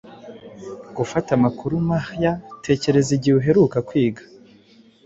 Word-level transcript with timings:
gufata 0.95 1.29
amakuru 1.37 1.73
mahya 1.89 2.31
Tekereza 2.65 3.09
igihe 3.17 3.35
uheruka 3.41 3.77
kwiga 3.87 4.23